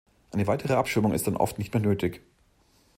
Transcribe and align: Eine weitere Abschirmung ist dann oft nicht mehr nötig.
Eine 0.31 0.47
weitere 0.47 0.73
Abschirmung 0.73 1.13
ist 1.13 1.27
dann 1.27 1.37
oft 1.37 1.59
nicht 1.59 1.75
mehr 1.75 1.83
nötig. 1.83 2.23